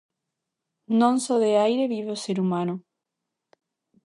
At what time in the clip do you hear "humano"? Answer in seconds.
2.43-2.75